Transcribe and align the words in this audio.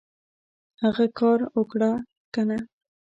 هغه 0.81 1.05
کار 1.19 1.39
اوکړه 1.55 1.91
کنه! 2.33 2.57